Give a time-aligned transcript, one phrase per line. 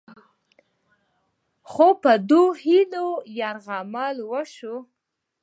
[1.71, 3.07] خو په دې هیلو
[3.39, 4.75] یرغل وشو